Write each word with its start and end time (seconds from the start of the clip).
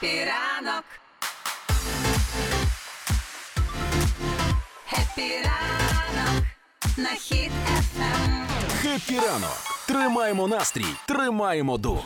Хеппі 0.00 0.24
ранок. 0.24 0.84
Хеппі 4.86 5.32
ранок. 5.44 6.44
На 6.96 7.08
Хіт 7.08 7.50
FM. 7.78 8.46
Happy 8.82 9.18
ранок! 9.18 9.58
Тримаємо 9.86 10.48
настрій, 10.48 10.86
тримаємо 11.06 11.78
дух. 11.78 12.04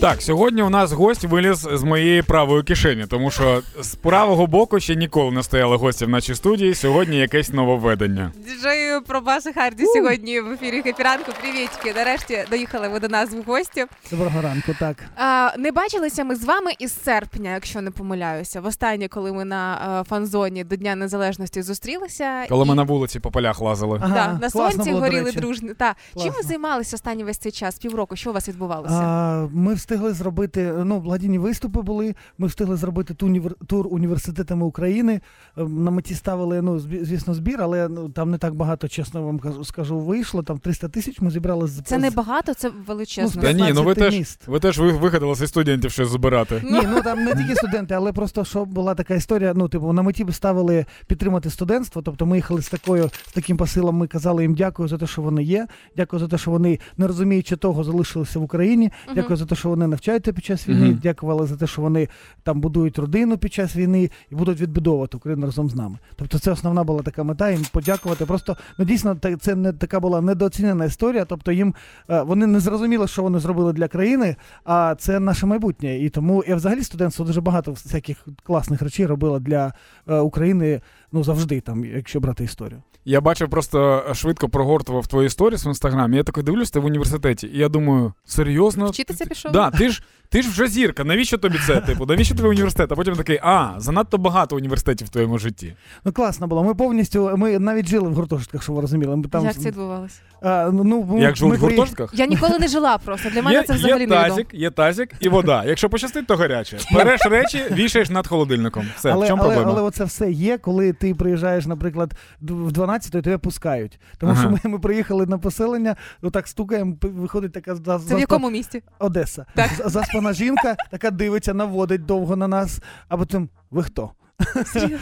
Так, 0.00 0.22
сьогодні 0.22 0.62
у 0.62 0.70
нас 0.70 0.92
гость 0.92 1.24
виліз 1.24 1.68
з 1.72 1.82
моєї 1.82 2.22
правої 2.22 2.62
кишені, 2.62 3.06
тому 3.06 3.30
що 3.30 3.62
з 3.80 3.94
правого 3.94 4.46
боку 4.46 4.80
ще 4.80 4.96
ніколи 4.96 5.30
не 5.30 5.42
стояли 5.42 5.76
гості 5.76 6.04
в 6.04 6.08
нашій 6.08 6.34
студії. 6.34 6.74
Сьогодні 6.74 7.16
якесь 7.18 7.52
нововведення. 7.52 8.32
Діджеї 8.46 9.02
PROBASS 9.02 9.52
HARDI 9.52 9.84
сьогодні 9.86 10.40
в 10.40 10.52
ефірі 10.52 10.82
Happy 10.82 11.05
ранку. 11.05 11.32
Привітики. 11.40 11.92
Нарешті 11.96 12.44
доїхали 12.50 12.88
ви 12.88 13.00
до 13.00 13.08
нас 13.08 13.30
в 13.30 13.42
гості. 13.46 13.84
Доброго 14.10 14.42
ранку, 14.42 14.72
так. 14.78 14.96
А, 15.16 15.50
не 15.58 15.72
бачилися 15.72 16.24
ми 16.24 16.36
з 16.36 16.44
вами 16.44 16.70
із 16.78 17.02
серпня, 17.02 17.54
якщо 17.54 17.80
не 17.80 17.90
помиляюся. 17.90 18.60
Востаннє, 18.60 19.08
коли 19.08 19.32
ми 19.32 19.44
на 19.44 20.00
е, 20.00 20.04
фан-зоні 20.04 20.64
до 20.64 20.76
Дня 20.76 20.94
Незалежності 20.96 21.62
зустрілися. 21.62 22.44
Коли 22.48 22.64
і... 22.64 22.68
ми 22.68 22.74
на 22.74 22.82
вулиці 22.82 23.20
по 23.20 23.30
полях 23.30 23.60
лазили. 23.60 24.00
Ага, 24.02 24.14
Да, 24.14 24.38
на 24.42 24.50
сонці 24.50 24.90
було, 24.90 25.00
горіли 25.00 25.32
дружні. 25.32 25.74
Та. 25.74 25.94
Чим 26.22 26.32
ви 26.36 26.42
займалися 26.42 26.96
останній 26.96 27.24
весь 27.24 27.38
цей 27.38 27.52
час? 27.52 27.78
Півроку? 27.78 28.16
Що 28.16 28.30
у 28.30 28.32
вас 28.32 28.48
відбувалося? 28.48 28.94
А, 28.94 29.46
ми 29.52 29.74
встигли 29.88 30.12
зробити 30.12 30.72
ну, 30.84 31.00
благодійні 31.00 31.38
виступи 31.38 31.82
були. 31.82 32.14
Ми 32.38 32.46
встигли 32.46 32.76
зробити 32.76 33.14
ту 33.14 33.50
тур 33.66 33.86
університетами 33.90 34.66
України. 34.66 35.20
Е, 35.58 35.64
На 35.64 35.90
меті 35.90 36.14
ставили, 36.14 36.62
ну, 36.62 36.78
збі- 36.78 37.04
звісно, 37.04 37.34
збір, 37.34 37.58
але 37.62 37.88
ну, 37.88 38.08
там 38.08 38.30
не 38.30 38.38
так 38.38 38.54
багато, 38.54 38.88
чесно 38.88 39.22
вам 39.22 39.38
кажу- 39.38 39.64
скажу, 39.64 39.98
вийшло. 39.98 40.42
Там 40.42 40.58
300 40.58 40.88
тисяч 40.88 41.20
ми 41.20 41.30
зібрали 41.30 41.66
з 41.66 41.82
Це 41.82 41.98
не 41.98 42.10
багато, 42.10 42.54
це 42.54 42.70
величезно. 42.86 43.42
Та 43.42 43.52
ні, 43.52 43.72
ну 43.74 43.82
ви 43.82 43.94
15 43.94 43.96
теж 43.96 44.14
міст. 44.18 44.48
ви 44.48 44.60
теж 44.60 44.78
ви- 44.78 44.92
вигадали 44.92 45.34
зі 45.34 45.46
студентів 45.46 45.90
щось 45.90 46.08
збирати. 46.08 46.62
Ні, 46.64 46.80
ну 46.94 47.02
там 47.02 47.24
не 47.24 47.34
тільки 47.34 47.54
студенти, 47.54 47.94
але 47.94 48.12
просто 48.12 48.44
що 48.44 48.64
була 48.64 48.94
така 48.94 49.14
історія. 49.14 49.52
Ну, 49.56 49.68
типу, 49.68 49.92
на 49.92 50.02
меті 50.02 50.26
ставили 50.30 50.84
підтримати 51.06 51.50
студентство. 51.50 52.02
Тобто 52.02 52.26
ми 52.26 52.36
їхали 52.36 52.62
з 52.62 52.68
такою 52.68 53.10
з 53.26 53.32
таким 53.32 53.56
посилом. 53.56 53.96
Ми 53.96 54.06
казали 54.06 54.42
їм 54.42 54.54
дякую 54.54 54.88
за 54.88 54.98
те, 54.98 55.06
що 55.06 55.22
вони 55.22 55.42
є. 55.42 55.66
Дякую 55.96 56.20
за 56.20 56.28
те, 56.28 56.38
що 56.38 56.50
вони 56.50 56.78
не 56.96 57.06
розуміючи 57.06 57.56
того, 57.56 57.84
залишилися 57.84 58.38
в 58.38 58.42
Україні. 58.42 58.90
Дякую 59.14 59.36
за 59.36 59.46
те, 59.46 59.54
що 59.54 59.68
вони 59.68 59.77
навчаються 59.86 60.32
під 60.32 60.44
час 60.44 60.68
війни. 60.68 60.86
Мгм. 60.86 61.00
Дякували 61.02 61.46
за 61.46 61.56
те, 61.56 61.66
що 61.66 61.82
вони 61.82 62.08
там 62.42 62.60
будують 62.60 62.98
родину 62.98 63.38
під 63.38 63.52
час 63.52 63.76
війни 63.76 64.10
і 64.30 64.34
будуть 64.34 64.60
відбудовувати 64.60 65.16
Україну 65.16 65.46
разом 65.46 65.70
з 65.70 65.74
нами. 65.74 65.98
Тобто, 66.16 66.38
це 66.38 66.50
основна 66.50 66.84
була 66.84 67.02
така 67.02 67.22
мета. 67.22 67.50
Їм 67.50 67.62
подякувати. 67.72 68.26
Просто 68.26 68.56
ну 68.78 68.84
дійсно 68.84 69.16
це 69.40 69.54
не 69.54 69.72
така 69.72 70.00
була 70.00 70.20
недооцінена 70.20 70.84
історія. 70.84 71.24
Тобто 71.24 71.52
їм 71.52 71.74
е, 72.10 72.22
вони 72.22 72.46
не 72.46 72.60
зрозуміли, 72.60 73.08
що 73.08 73.22
вони 73.22 73.38
зробили 73.38 73.72
для 73.72 73.88
країни, 73.88 74.36
а 74.64 74.94
це 74.98 75.20
наше 75.20 75.46
майбутнє. 75.46 75.98
І 75.98 76.08
тому 76.08 76.42
і 76.42 76.54
взагалі 76.54 76.82
студентство 76.82 77.24
дуже 77.24 77.40
багато 77.40 77.72
всяких 77.72 78.26
класних 78.42 78.82
речей 78.82 79.06
робило 79.06 79.38
для 79.40 79.72
е, 80.08 80.18
України. 80.18 80.80
Ну 81.12 81.24
завжди, 81.24 81.60
там, 81.60 81.84
якщо 81.84 82.20
брати 82.20 82.44
історію. 82.44 82.82
Я 83.04 83.20
бачив 83.20 83.50
просто 83.50 84.04
швидко 84.14 84.48
прогортував 84.48 85.06
твої 85.06 85.28
сторіс 85.28 85.66
в 85.66 85.68
інстаграмі. 85.68 86.16
Я 86.16 86.22
такий 86.22 86.44
дивлюсь, 86.44 86.70
ти 86.70 86.80
в 86.80 86.84
університеті. 86.84 87.46
І 87.46 87.58
я 87.58 87.68
думаю, 87.68 88.12
серйозно? 88.24 88.86
Вчитися 88.86 89.26
пішов? 89.26 89.52
Да, 89.52 89.70
ти 89.70 89.88
ж 89.88 90.02
ти 90.30 90.42
ж 90.42 90.50
вже 90.50 90.66
зірка. 90.66 91.04
Навіщо 91.04 91.38
тобі 91.38 91.58
це? 91.66 91.80
Типу, 91.80 92.06
навіщо 92.06 92.34
тобі 92.34 92.48
університет? 92.48 92.92
А 92.92 92.94
потім 92.94 93.14
такий, 93.14 93.40
а, 93.42 93.74
занадто 93.76 94.18
багато 94.18 94.56
університетів 94.56 95.06
в 95.06 95.10
твоєму 95.10 95.38
житті. 95.38 95.74
Ну 96.04 96.12
класно 96.12 96.46
було. 96.46 96.64
Ми 96.64 96.74
повністю 96.74 97.32
ми 97.36 97.58
навіть 97.58 97.88
жили 97.88 98.08
в 98.08 98.14
гуртожитках, 98.14 98.62
що 98.62 98.72
ви 98.72 98.80
розуміли. 98.80 99.16
Ми 99.16 99.24
там 99.24 99.44
Як 99.44 99.54
це 99.54 99.68
відбувалося? 99.68 100.20
а, 100.42 100.70
ну, 100.72 101.02
ми, 101.02 101.20
Як 101.20 101.36
живуть 101.36 101.52
ми 101.52 101.58
в 101.58 101.60
гуртожитках? 101.60 102.10
Я 102.14 102.26
ніколи 102.26 102.58
не 102.58 102.68
жила 102.68 102.98
просто. 102.98 103.30
Для 103.30 103.42
мене 103.42 103.56
Є, 103.56 103.62
це 103.62 103.72
взагалі 103.72 104.00
є 104.00 104.06
не 104.06 104.14
тазик, 104.14 104.54
є 104.54 104.70
тазик 104.70 105.10
і 105.20 105.28
вода. 105.28 105.64
Якщо 105.64 105.90
пощастить, 105.90 106.26
то 106.26 106.36
гаряче. 106.36 106.78
Береш 106.94 107.20
речі, 107.26 107.62
вішаєш 107.70 108.10
над 108.10 108.26
холодильником. 108.26 108.86
Все, 108.96 109.12
але, 109.12 109.26
в 109.26 109.28
чому 109.28 109.42
але, 109.42 109.54
проблема? 109.54 109.78
але 109.78 109.88
оце 109.88 110.04
все 110.04 110.30
є, 110.30 110.58
коли 110.58 110.92
ти 110.98 111.14
приїжджаєш, 111.14 111.66
наприклад, 111.66 112.14
в 112.40 112.72
12 112.72 113.12
то 113.12 113.22
тебе 113.22 113.38
пускають. 113.38 114.00
Тому 114.18 114.32
Ага. 114.32 114.40
що 114.40 114.50
ми, 114.50 114.72
ми 114.72 114.78
приїхали 114.78 115.26
на 115.26 115.38
поселення, 115.38 115.96
отак 116.22 116.48
стукаємо, 116.48 116.96
виходить 117.02 117.52
така 117.52 117.74
за, 117.74 117.98
Це 117.98 118.16
в 118.16 118.20
якому 118.20 118.50
місті? 118.50 118.82
Одеса. 118.98 119.46
Так. 119.54 119.70
Заспана 119.84 120.32
жінка, 120.32 120.76
така 120.90 121.10
дивиться, 121.10 121.54
наводить 121.54 122.06
довго 122.06 122.36
на 122.36 122.48
нас, 122.48 122.80
а 123.08 123.16
потім 123.16 123.48
ви 123.70 123.82
хто? 123.82 124.10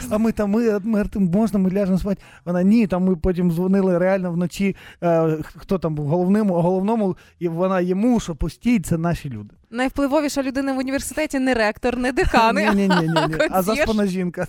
А 0.09 0.17
ми 0.17 0.31
там, 0.31 0.49
ми, 0.49 0.79
ми 0.83 1.05
можна, 1.15 1.59
ми 1.59 1.71
ляжемо 1.71 1.97
спати. 1.97 2.21
Вона 2.45 2.63
ні, 2.63 2.87
там 2.87 3.03
ми 3.03 3.15
потім 3.15 3.51
дзвонили 3.51 3.97
реально 3.97 4.31
вночі, 4.31 4.75
е, 5.03 5.37
хто 5.43 5.77
там 5.77 5.95
був 5.95 6.07
головному, 6.07 6.53
головному, 6.53 7.17
і 7.39 7.47
вона 7.47 7.81
йому, 7.81 8.19
що 8.19 8.35
постійно, 8.35 8.83
це 8.83 8.97
наші 8.97 9.29
люди. 9.29 9.55
Найвпливовіша 9.71 10.43
людина 10.43 10.73
в 10.73 10.77
університеті 10.77 11.39
не 11.39 11.53
ректор, 11.53 11.97
не 11.97 12.11
декани, 12.11 12.69
ні, 12.73 12.87
ні, 12.87 12.95
ні, 13.01 13.07
ні. 13.27 13.35
А 13.51 13.61
заспана 13.61 14.05
жінка. 14.05 14.47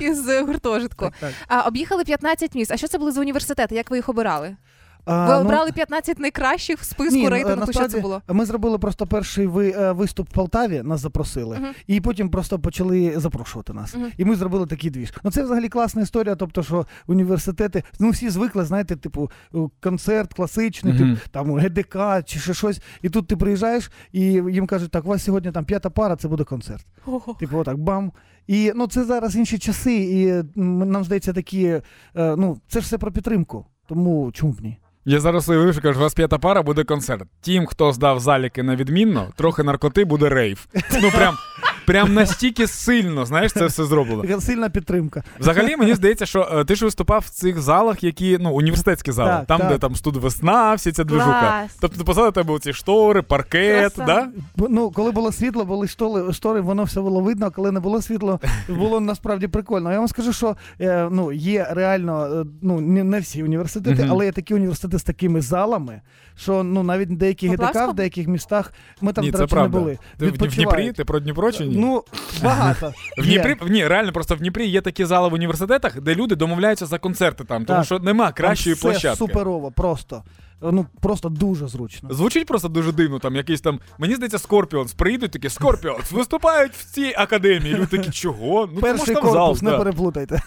із 0.00 0.40
гуртожитку. 0.40 1.10
А 1.48 1.60
об'їхали 1.60 2.04
15 2.04 2.54
міст. 2.54 2.72
А 2.72 2.76
що 2.76 2.88
це 2.88 2.98
були 2.98 3.12
за 3.12 3.20
університети? 3.20 3.74
Як 3.74 3.90
ви 3.90 3.96
їх 3.96 4.08
обирали? 4.08 4.56
А, 5.06 5.26
Ви 5.28 5.34
ну, 5.34 5.40
обрали 5.40 5.72
15 5.72 6.18
найкращих 6.18 6.78
в 6.78 6.84
списку 6.84 7.14
Ні, 7.14 7.24
ну, 7.24 7.30
рейтингу. 7.30 7.72
Що 7.72 7.88
це 7.88 8.00
було? 8.00 8.22
Ми 8.28 8.44
зробили 8.44 8.78
просто 8.78 9.06
перший 9.06 9.46
ви, 9.46 9.70
е, 9.70 9.92
виступ 9.92 10.28
в 10.28 10.32
Полтаві, 10.32 10.82
нас 10.82 11.00
запросили, 11.00 11.56
Мгм. 11.58 11.72
і 11.86 12.00
потім 12.00 12.30
просто 12.30 12.58
почали 12.58 13.20
запрошувати 13.20 13.72
нас. 13.72 13.94
Мгм. 13.96 14.06
І 14.16 14.24
ми 14.24 14.36
зробили 14.36 14.66
такий 14.66 14.90
двіж. 14.90 15.12
Ну 15.24 15.30
це 15.30 15.42
взагалі 15.42 15.68
класна 15.68 16.02
історія. 16.02 16.34
Тобто, 16.34 16.62
що 16.62 16.86
університети, 17.06 17.82
ну 18.00 18.10
всі 18.10 18.30
звикли, 18.30 18.64
знаєте, 18.64 18.96
типу, 18.96 19.30
концерт 19.80 20.34
класичний, 20.34 20.92
Мгм. 20.94 21.14
тип, 21.14 21.28
там 21.30 21.54
ГДК 21.54 21.96
чи 22.24 22.38
ще 22.38 22.54
щось. 22.54 22.80
І 23.02 23.08
тут 23.08 23.26
ти 23.26 23.36
приїжджаєш, 23.36 23.90
і 24.12 24.20
їм 24.22 24.66
кажуть, 24.66 24.90
так, 24.90 25.04
у 25.04 25.08
вас 25.08 25.24
сьогодні 25.24 25.52
там 25.52 25.64
п'ята 25.64 25.90
пара, 25.90 26.16
це 26.16 26.28
буде 26.28 26.44
концерт. 26.44 26.86
Типу, 27.38 27.58
отак, 27.58 27.78
бам. 27.78 28.12
І 28.46 28.72
ну 28.76 28.86
це 28.86 29.04
зараз 29.04 29.36
інші 29.36 29.58
часи, 29.58 29.94
і 29.94 30.44
нам 30.60 31.04
здається, 31.04 31.32
такі, 31.32 31.64
е, 31.66 31.82
ну 32.14 32.60
це 32.68 32.80
ж 32.80 32.84
все 32.84 32.98
про 32.98 33.12
підтримку. 33.12 33.66
Тому 33.88 34.32
чому 34.32 34.52
б 34.52 34.60
ні? 34.60 34.78
Я 35.08 35.20
зараз 35.20 35.48
уявив, 35.48 35.72
що 35.72 35.82
кажу, 35.82 35.98
у 35.98 36.02
вас 36.02 36.14
п'ята 36.14 36.38
пара 36.38 36.62
буде 36.62 36.84
концерт. 36.84 37.22
Тим, 37.40 37.66
хто 37.66 37.92
здав 37.92 38.20
заліки 38.20 38.62
на 38.62 38.76
відмінно, 38.76 39.32
трохи 39.36 39.62
наркоти 39.62 40.04
буде 40.04 40.28
рейв. 40.28 40.66
Ну 41.02 41.10
прям, 41.10 41.34
прям 41.86 42.14
настільки 42.14 42.66
сильно, 42.66 43.26
знаєш, 43.26 43.52
це 43.52 43.66
все 43.66 43.84
зроблено. 43.84 44.40
Сильна 44.40 44.68
підтримка. 44.70 45.22
Взагалі, 45.40 45.76
мені 45.76 45.94
здається, 45.94 46.26
що 46.26 46.48
е, 46.52 46.64
ти 46.64 46.74
ж 46.74 46.84
виступав 46.84 47.24
в 47.26 47.30
цих 47.30 47.60
залах, 47.60 48.04
які 48.04 48.38
ну 48.40 48.52
університетські 48.52 49.12
зали, 49.12 49.30
Так, 49.30 49.46
там, 49.46 49.58
так. 49.58 49.68
де 49.68 49.78
там 49.78 49.96
студ 49.96 50.16
весна, 50.16 50.74
всі 50.74 50.92
ця 50.92 51.04
движуха. 51.04 51.40
Клас. 51.40 51.76
Тобто 51.80 52.04
позаду 52.04 52.32
тебе 52.32 52.58
ці 52.58 52.72
штори, 52.72 53.22
паркет, 53.22 53.94
Краса. 53.94 54.04
да? 54.04 54.28
Бо, 54.56 54.66
Ну, 54.70 54.90
коли 54.90 55.10
було 55.10 55.32
світло, 55.32 55.64
були 55.64 55.88
штори, 55.88 56.32
штори, 56.32 56.60
воно 56.60 56.84
все 56.84 57.00
було 57.00 57.20
видно, 57.20 57.46
а 57.46 57.50
коли 57.50 57.72
не 57.72 57.80
було 57.80 58.02
світло, 58.02 58.40
було 58.68 59.00
насправді 59.00 59.48
прикольно. 59.48 59.92
Я 59.92 59.98
вам 59.98 60.08
скажу, 60.08 60.32
що 60.32 60.56
е, 60.80 61.08
ну, 61.12 61.32
є 61.32 61.66
реально, 61.70 62.26
е, 62.26 62.44
ну, 62.62 62.80
не, 62.80 63.20
всі 63.20 63.42
університети, 63.42 64.02
Мгм. 64.02 64.12
але 64.12 64.24
є 64.24 64.32
такі 64.32 64.54
університети 64.54 64.98
з 64.98 65.02
такими 65.02 65.40
залами, 65.40 66.00
що 66.36 66.62
ну, 66.62 66.82
навіть 66.82 67.16
деякі 67.16 67.48
ГДК 67.48 67.88
в 67.88 67.94
деяких 67.94 68.28
містах 68.28 68.72
ми 69.00 69.12
там, 69.12 69.24
ні, 69.24 69.30
до 69.30 69.38
це 69.38 69.44
речі, 69.44 69.56
не 69.56 69.68
були. 69.68 69.98
Ти 70.18 70.26
в, 70.26 70.30
в 70.30 70.36
Дніпрі? 70.36 70.92
Ти 70.92 71.04
про 71.04 71.20
Дніпро 71.20 71.52
чи 71.52 71.66
ні? 71.66 71.75
Ну, 71.80 72.04
багато. 72.44 72.92
В 73.18 73.24
Дніпрі, 73.26 73.56
ні, 73.68 73.86
реально, 73.86 74.12
просто 74.12 74.34
в 74.34 74.38
Дніпрі 74.38 74.66
є 74.66 74.80
такі 74.80 75.04
зали 75.04 75.28
в 75.28 75.32
університетах, 75.32 76.00
де 76.00 76.14
люди 76.14 76.34
домовляються 76.36 76.86
за 76.86 76.98
концерти 76.98 77.44
там, 77.44 77.64
тому 77.64 77.78
Так. 77.78 77.86
що 77.86 77.98
нема 77.98 78.24
Там 78.24 78.34
кращої 78.34 78.74
все 78.74 78.82
площадки. 78.82 79.16
суперово, 79.18 79.70
просто. 79.70 80.22
Ну, 80.60 80.86
просто 81.00 81.28
дуже 81.28 81.68
зручно. 81.68 82.14
Звучить 82.14 82.46
просто 82.46 82.68
дуже 82.68 82.92
дивно, 82.92 83.18
там 83.18 83.36
якийсь 83.36 83.60
там. 83.60 83.80
Мені 83.98 84.14
здається, 84.14 84.38
Scorpions 84.38 84.92
приїдуть 84.92 85.30
такі 85.30 85.48
Scorpions 85.48 86.12
виступають 86.12 86.72
в 86.72 86.84
цій 86.94 87.14
академії. 87.16 87.74
Люди 87.74 87.86
такі, 87.86 88.10
чого? 88.10 88.68
Ну 88.74 88.80
Перший 88.80 89.14
там 89.14 89.24
зал, 89.24 89.32
корпус, 89.32 89.62
не 89.62 89.70
да. 89.70 89.78
переплутайте. 89.78 90.40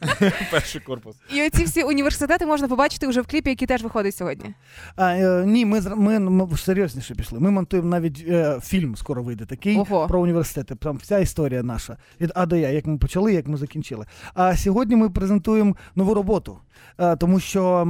перший 0.50 0.80
корпус. 0.80 1.16
І 1.34 1.46
оці 1.46 1.64
всі 1.64 1.82
університети 1.82 2.46
можна 2.46 2.68
побачити 2.68 3.06
вже 3.06 3.20
в 3.20 3.26
кліпі, 3.26 3.50
який 3.50 3.68
теж 3.68 3.82
виходить 3.82 4.16
сьогодні. 4.16 4.54
А, 4.96 5.14
е, 5.14 5.44
ні, 5.46 5.66
ми, 5.66 5.80
ми, 5.80 6.18
ми 6.18 6.56
серйозніше 6.56 7.14
пішли. 7.14 7.40
Ми 7.40 7.50
монтуємо 7.50 7.88
навіть 7.88 8.24
е, 8.28 8.60
фільм, 8.62 8.96
скоро 8.96 9.22
вийде 9.22 9.44
такий 9.44 9.78
Ого. 9.78 10.06
про 10.06 10.20
університети. 10.20 10.74
Там 10.74 10.96
вся 10.96 11.18
історія 11.18 11.62
наша 11.62 11.96
від 12.20 12.32
А 12.34 12.46
до 12.46 12.56
Я, 12.56 12.70
як 12.70 12.86
ми 12.86 12.98
почали, 12.98 13.32
як 13.32 13.48
ми 13.48 13.56
закінчили. 13.56 14.06
А 14.34 14.56
сьогодні 14.56 14.96
ми 14.96 15.10
презентуємо 15.10 15.76
нову 15.94 16.14
роботу, 16.14 16.58
тому 17.18 17.40
що 17.40 17.84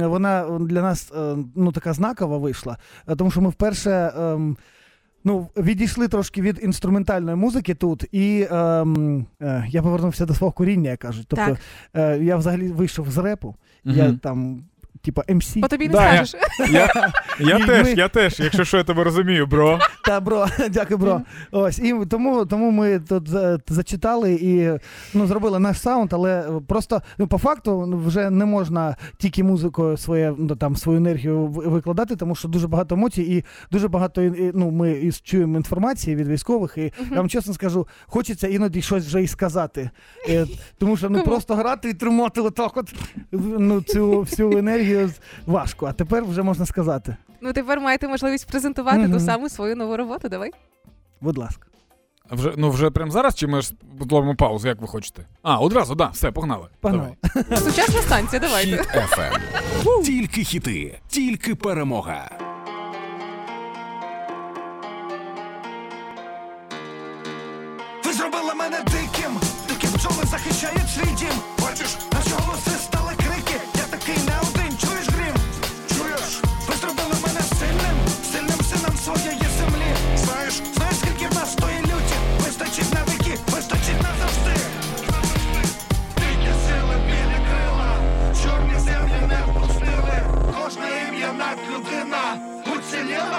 вона 0.00 0.58
для 0.60 0.82
нас 0.82 1.12
е, 1.16 1.36
ну, 1.54 1.72
така 1.72 1.92
знакова 1.92 2.38
вийшла, 2.38 2.76
е, 3.08 3.16
тому 3.16 3.30
що 3.30 3.40
ми 3.40 3.48
вперше. 3.48 4.12
ем, 4.18 4.56
Ну, 5.24 5.48
відійшли 5.56 6.08
трошки 6.08 6.42
від 6.42 6.60
інструментальної 6.62 7.36
музики 7.36 7.74
тут, 7.74 8.04
і 8.12 8.46
ем, 8.50 9.26
е, 9.42 9.66
я 9.68 9.82
повернувся 9.82 10.26
до 10.26 10.34
свого 10.34 10.52
коріння, 10.52 10.90
як 10.90 10.98
кажуть. 10.98 11.26
Тобто 11.28 11.44
Так. 11.46 11.58
е, 11.94 12.24
я 12.24 12.36
взагалі 12.36 12.68
вийшов 12.68 13.10
з 13.10 13.18
репу, 13.18 13.54
я 13.84 14.12
там 14.12 14.64
типа 15.02 15.22
MC. 15.28 15.56
По 15.62 15.68
тобі 15.68 15.86
не 15.88 15.92
Да, 15.92 16.14
я- 16.14 16.26
скажеш. 16.26 16.50
Я, 16.70 17.10
я 17.40 17.66
теж, 17.66 17.84
ми- 17.86 17.92
я 17.92 18.08
теж, 18.08 18.40
якщо 18.40 18.64
що, 18.64 18.76
я 18.76 18.84
тебе 18.84 19.04
розумію, 19.04 19.46
бро. 19.46 19.78
Та 20.04 20.20
бро, 20.20 20.46
дякую, 20.70 20.98
бро. 20.98 21.22
Ось 21.50 21.78
і 21.78 21.94
тому, 22.10 22.46
тому 22.46 22.70
ми 22.70 22.98
тут 23.00 23.28
за- 23.28 23.58
зачитали 23.68 24.32
і 24.32 24.70
ну 25.14 25.26
зробили 25.26 25.58
наш 25.58 25.80
саунд, 25.80 26.12
але 26.12 26.44
просто 26.68 27.02
ну 27.18 27.26
по 27.26 27.38
факту 27.38 27.84
ну, 27.88 27.98
вже 28.06 28.30
не 28.30 28.44
можна 28.44 28.96
тільки 29.18 29.44
музикою 29.44 29.96
своє 29.96 30.34
ну, 30.38 30.56
там 30.56 30.76
свою 30.76 30.98
енергію 30.98 31.46
в- 31.46 31.68
викладати, 31.70 32.16
тому 32.16 32.34
що 32.34 32.48
дуже 32.48 32.68
багато 32.68 32.94
емоцій 32.94 33.22
і 33.22 33.44
дуже 33.72 33.88
багато 33.88 34.22
і, 34.22 34.50
ну 34.54 34.70
ми 34.70 34.90
і 34.92 35.12
чуємо 35.12 35.56
інформації 35.56 36.16
від 36.16 36.28
військових. 36.28 36.74
І 36.78 36.92
я 37.10 37.16
вам 37.16 37.28
чесно 37.28 37.54
скажу, 37.54 37.86
хочеться 38.06 38.48
іноді 38.48 38.82
щось 38.82 39.06
вже 39.06 39.22
і 39.22 39.26
сказати. 39.26 39.90
Е, 40.28 40.46
тому 40.78 40.96
що 40.96 41.10
ну 41.10 41.22
просто 41.22 41.54
грати 41.54 41.90
і 41.90 41.94
тримати 41.94 42.40
отак, 42.40 42.76
от 42.76 42.94
ну 43.32 43.82
цю 43.82 44.20
всю 44.20 44.58
енергію 44.58 44.89
важко. 45.46 45.86
А 45.86 45.92
тепер 45.92 46.24
вже 46.24 46.42
можна 46.42 46.66
сказати. 46.66 47.16
Ну 47.40 47.52
тепер 47.52 47.80
маєте 47.80 48.08
можливість 48.08 48.46
презентувати 48.46 49.08
ту 49.08 49.20
саму 49.20 49.48
свою 49.48 49.76
нову 49.76 49.96
роботу. 49.96 50.28
Давай. 50.28 50.50
Будь 51.20 51.38
ласка. 51.38 51.66
Вже, 52.30 52.52
ну 52.56 52.70
вже 52.70 52.90
прямо 52.90 53.10
зараз, 53.10 53.34
чи 53.34 53.46
ми 53.46 53.62
ж 53.62 53.72
зробимо 54.00 54.34
паузу, 54.34 54.68
як 54.68 54.80
ви 54.80 54.86
хочете? 54.86 55.26
А, 55.42 55.58
одразу, 55.58 55.94
да, 55.94 56.06
все, 56.06 56.30
погнали. 56.30 56.68
Погнали. 56.80 57.16
Давай. 57.34 57.60
Сучасна 57.60 58.02
станція, 58.02 58.40
давайте. 58.40 58.76
Хіт 58.76 58.86
FM. 58.86 59.40
Тільки 60.04 60.44
хіти, 60.44 61.00
тільки 61.08 61.54
перемога. 61.54 62.30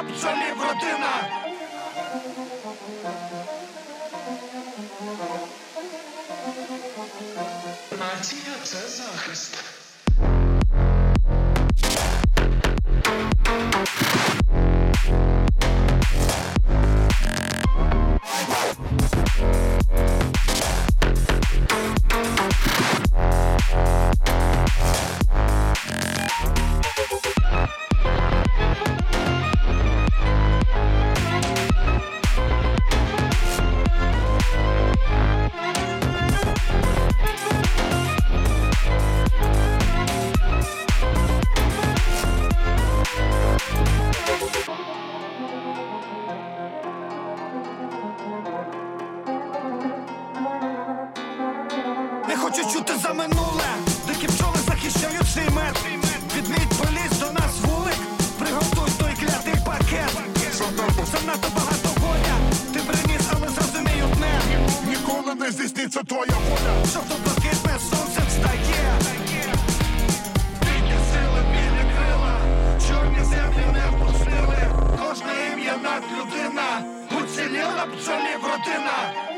Уціліла 0.01 0.03
бджолів 0.03 0.61
родина. 0.61 1.40
Хочу 52.51 52.73
чути 52.73 52.93
за 53.03 53.13
минуле, 53.13 53.65
дикі 54.07 54.27
пчоли 54.27 54.57
захищають 54.67 55.27
свій 55.33 55.49
мед. 55.55 55.77
Відміть 56.35 56.69
поліз 56.69 57.19
до 57.19 57.31
нас 57.31 57.53
вулик, 57.61 57.97
приготуй 58.39 58.91
той 58.99 59.13
клятий 59.19 59.53
пакет. 59.65 60.11
Занадто 61.11 61.47
багато 61.55 61.89
горя, 62.01 62.35
ти 62.73 62.79
приніс, 62.79 63.21
але 63.35 63.47
зрозумій 63.49 64.03
одне. 64.03 64.41
Ніколи 64.87 65.35
не 65.35 65.51
здійсниться 65.51 66.03
твоя 66.03 66.33
воля. 66.49 66.85
Жовто 66.93 67.15
блакитне 67.25 67.79
сонце 67.89 68.21
встає. 68.27 68.93
Дикі 70.59 70.97
сили, 71.11 71.41
білі 71.51 71.83
крила, 71.93 72.37
чорні 72.87 73.23
землі 73.23 73.65
не 73.73 73.85
впустили. 73.91 74.71
Кожне 74.99 75.33
ім'я 75.53 75.77
над 75.77 76.03
людина, 76.17 76.83
уціліла 77.11 77.85
бджолів 77.85 78.43
родина. 78.43 79.31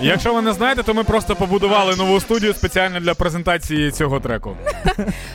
Якщо 0.00 0.34
ви 0.34 0.42
не 0.42 0.52
знаєте, 0.52 0.82
то 0.82 0.94
ми 0.94 1.04
просто 1.04 1.36
побудували 1.36 1.96
нову 1.96 2.20
студію 2.20 2.54
спеціально 2.54 3.00
для 3.00 3.14
презентації 3.14 3.90
цього 3.90 4.20
треку. 4.20 4.56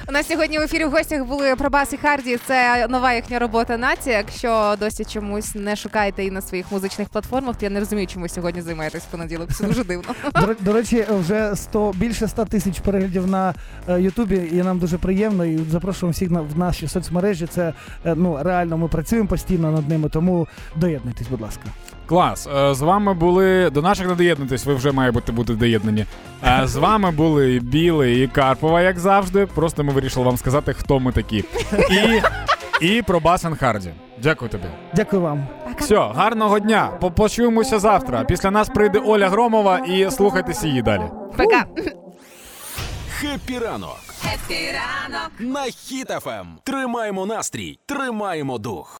У 0.09 0.11
нас 0.11 0.27
сьогодні 0.27 0.59
в 0.59 0.61
ефірі 0.61 0.85
в 0.85 0.91
гостях 0.91 1.25
були 1.25 1.55
Пробас 1.55 1.93
і 1.93 1.97
Харді. 1.97 2.37
Це 2.47 2.87
нова 2.89 3.13
їхня 3.13 3.39
робота 3.39 3.77
нація. 3.77 4.17
Якщо 4.17 4.75
досі 4.79 5.05
чомусь 5.05 5.55
не 5.55 5.75
шукаєте 5.75 6.23
і 6.23 6.31
на 6.31 6.41
своїх 6.41 6.71
музичних 6.71 7.09
платформах, 7.09 7.55
то 7.55 7.65
я 7.65 7.69
не 7.69 7.79
розумію, 7.79 8.07
чому 8.07 8.29
сьогодні 8.29 8.61
займаєтесь 8.61 9.03
в 9.03 9.05
понеділок. 9.05 9.53
Це 9.53 9.63
дуже 9.63 9.83
дивно. 9.83 10.15
До, 10.35 10.55
до 10.59 10.73
речі, 10.73 11.05
вже 11.09 11.55
100, 11.55 11.93
більше 11.95 12.27
100 12.27 12.45
тисяч 12.45 12.79
переглядів 12.79 13.27
на 13.27 13.53
е, 13.89 14.01
Ютубі, 14.01 14.49
і 14.51 14.55
нам 14.55 14.79
дуже 14.79 14.97
приємно. 14.97 15.45
І 15.45 15.57
запрошуємо 15.57 16.11
всіх 16.11 16.31
на 16.31 16.41
в 16.41 16.57
наші 16.57 16.87
соцмережі. 16.87 17.47
Це 17.47 17.73
е, 18.05 18.13
ну 18.15 18.39
реально 18.43 18.77
ми 18.77 18.87
працюємо 18.87 19.27
постійно 19.27 19.71
над 19.71 19.89
ними, 19.89 20.09
тому 20.09 20.47
доєднуйтесь, 20.75 21.27
будь 21.27 21.41
ласка. 21.41 21.63
Клас. 22.05 22.47
Е, 22.55 22.73
З 22.73 22.81
вами 22.81 23.13
були. 23.13 23.69
До 23.69 23.81
наших 23.81 24.07
не 24.07 24.15
доєднуйтесь, 24.15 24.65
ви 24.65 24.73
вже 24.75 24.91
має 24.91 25.11
бути 25.11 25.31
доєднані. 25.53 26.05
Е, 26.43 26.61
З 26.67 26.75
вами 26.75 27.11
були 27.11 27.59
Білий 27.63 28.23
і 28.23 28.27
Карпова, 28.27 28.81
як 28.81 28.99
завжди. 28.99 29.45
Просто 29.45 29.83
ми 29.83 29.93
вирішили 29.93 30.25
вам 30.25 30.37
сказати, 30.37 30.73
хто 30.73 30.99
ми 30.99 31.11
такі. 31.11 31.43
І, 31.91 32.21
і 32.87 33.01
PROBASS 33.01 33.55
HARDI. 33.55 33.89
Дякую 34.23 34.51
тобі. 34.51 34.63
Дякую 34.95 35.21
вам. 35.21 35.47
Все, 35.79 35.95
гарного 36.15 36.59
дня. 36.59 36.87
По- 37.01 37.11
Почуємося 37.11 37.79
завтра. 37.79 38.23
Після 38.23 38.51
нас 38.51 38.69
прийде 38.69 38.99
Оля 38.99 39.29
Громова 39.29 39.77
і 39.79 40.11
слухайтеся 40.11 40.67
її 40.67 40.81
далі. 40.81 41.03
Пока. 41.37 41.65
Happy 43.19 43.59
ранок 43.59 43.97
Happy 44.33 44.59
ранок. 44.73 45.31
на 45.39 45.61
Хіт 45.63 46.09
FM. 46.09 46.45
Тримаємо 46.63 47.25
настрій, 47.25 47.79
тримаємо 47.85 48.57
дух. 48.57 48.89